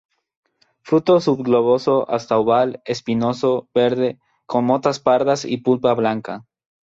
Fruto 0.81 1.17
subgloboso 1.25 1.97
hasta 2.17 2.39
oval, 2.39 2.81
espinoso, 2.85 3.69
verde, 3.75 4.17
con 4.47 4.65
motas 4.65 4.99
pardas 4.99 5.45
y 5.45 5.57
pulpa 5.57 5.93
blanca. 5.93 6.43